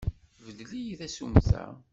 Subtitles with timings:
[0.45, 1.65] Beddel-iyi-d tasumta.